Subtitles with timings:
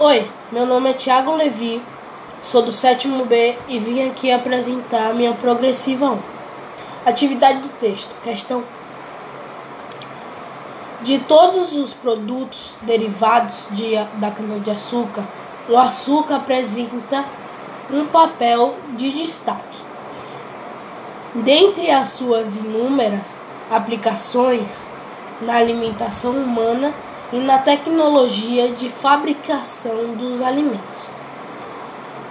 [0.00, 1.82] Oi, meu nome é Thiago Levi,
[2.44, 6.18] sou do sétimo B e vim aqui apresentar minha progressiva 1.
[7.04, 8.62] Atividade do texto, questão.
[11.02, 15.24] De todos os produtos derivados de, da cana-de-açúcar,
[15.68, 17.24] o açúcar apresenta
[17.90, 19.78] um papel de destaque.
[21.34, 24.88] Dentre as suas inúmeras aplicações
[25.40, 26.94] na alimentação humana,
[27.32, 31.08] e na tecnologia de fabricação dos alimentos.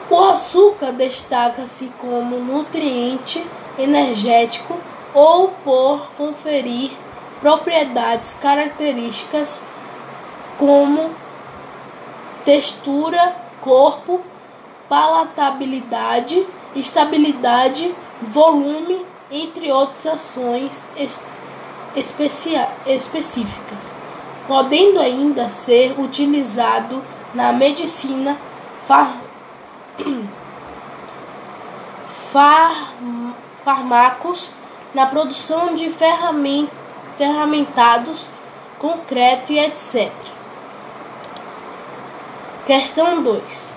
[0.10, 3.46] O açúcar destaca-se como nutriente
[3.78, 4.78] energético
[5.14, 6.92] ou por conferir
[7.42, 9.62] propriedades características
[10.58, 11.12] como
[12.44, 14.22] textura, corpo,
[14.88, 16.44] palatabilidade,
[16.76, 20.88] estabilidade, volume, entre outras ações
[21.96, 23.97] específicas
[24.48, 28.38] podendo ainda ser utilizado na medicina,
[28.88, 29.18] far,
[32.32, 32.94] far,
[33.64, 34.50] fármacos,
[34.94, 35.90] na produção de
[37.18, 38.28] ferramentados,
[38.80, 40.10] concreto e etc.
[42.66, 43.74] Questão 2.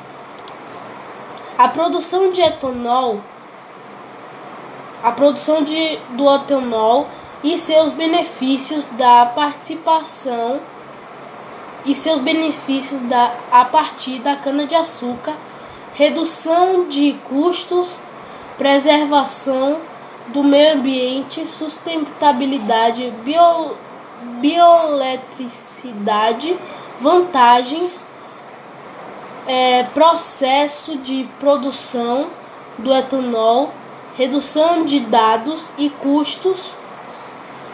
[1.58, 3.20] A produção de etanol,
[5.02, 7.08] a produção de, do etanol
[7.42, 10.60] e seus benefícios da participação
[11.84, 15.34] e seus benefícios da, a partir da cana-de-açúcar,
[15.94, 17.96] redução de custos,
[18.58, 19.80] preservação
[20.28, 23.74] do meio ambiente, sustentabilidade, bio,
[24.41, 26.55] bioeletricidade,
[27.00, 28.05] vantagens,
[29.46, 32.27] é, processo de produção
[32.77, 33.72] do etanol,
[34.16, 36.74] redução de dados e custos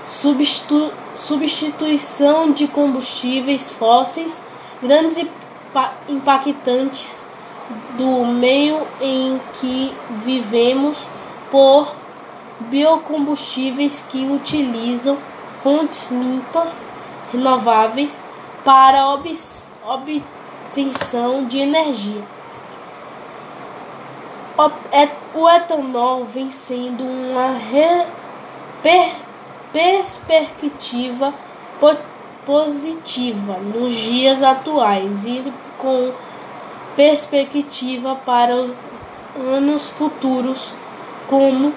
[0.09, 4.43] substitu substituição de combustíveis fósseis,
[4.83, 5.27] grandes
[6.09, 7.23] impactantes
[7.97, 10.99] do meio em que vivemos
[11.51, 11.95] por
[12.61, 15.16] biocombustíveis que utilizam
[15.62, 16.84] fontes limpas,
[17.33, 18.22] renováveis
[18.65, 19.34] para ob
[19.84, 22.22] obtenção de energia.
[25.34, 28.06] O etanol vem sendo uma re
[29.76, 31.34] perspectiva
[32.47, 36.12] positiva nos dias atuais e com
[36.97, 38.70] perspectiva para os
[39.38, 40.72] anos futuros,
[41.28, 41.75] como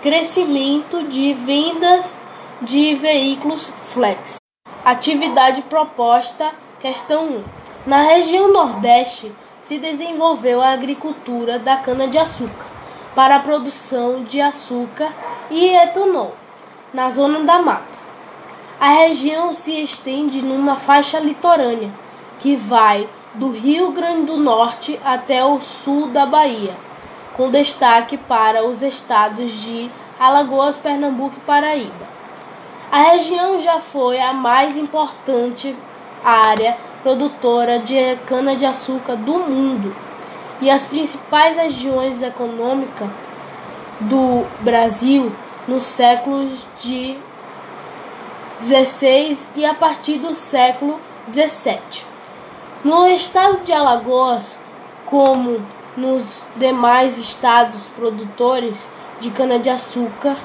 [0.00, 2.20] crescimento de vendas
[2.60, 4.36] de veículos flex.
[4.84, 7.44] Atividade proposta, questão 1.
[7.86, 12.71] Na região Nordeste se desenvolveu a agricultura da cana-de-açúcar
[13.14, 15.12] para a produção de açúcar
[15.50, 16.34] e etanol
[16.92, 17.98] na zona da mata.
[18.80, 21.90] A região se estende numa faixa litorânea
[22.38, 26.74] que vai do Rio Grande do Norte até o sul da Bahia,
[27.34, 32.12] com destaque para os estados de Alagoas, Pernambuco e Paraíba.
[32.90, 35.74] A região já foi a mais importante
[36.24, 39.94] área produtora de cana-de-açúcar do mundo
[40.62, 43.08] e as principais regiões econômicas
[44.00, 45.32] do Brasil
[45.66, 47.18] nos séculos de
[48.60, 52.06] 16 e a partir do século 17.
[52.84, 54.56] No estado de Alagoas,
[55.04, 55.60] como
[55.96, 58.76] nos demais estados produtores
[59.20, 60.36] de cana-de-açúcar,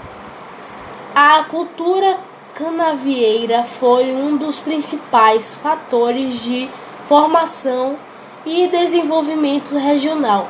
[1.13, 2.17] a cultura
[2.55, 6.67] canavieira foi um dos principais fatores de
[7.07, 7.97] formação
[8.45, 10.47] e desenvolvimento regional.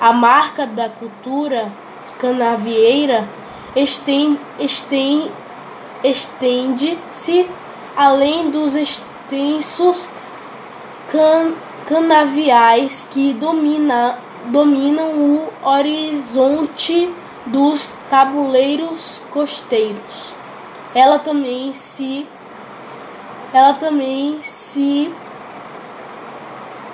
[0.00, 1.70] A marca da cultura
[2.18, 3.28] canavieira
[6.02, 7.48] estende-se
[7.96, 10.08] além dos extensos
[11.10, 11.52] can,
[11.86, 17.12] canaviais que domina, dominam o horizonte
[17.46, 20.32] dos tabuleiros costeiros.
[20.94, 22.26] Ela também se
[23.52, 25.12] ela também se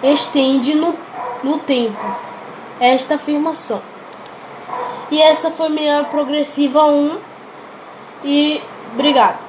[0.02, 0.94] estende no,
[1.42, 2.04] no tempo
[2.80, 3.80] esta afirmação.
[5.10, 7.18] E essa foi minha progressiva 1
[8.24, 8.60] e
[8.92, 9.45] obrigado.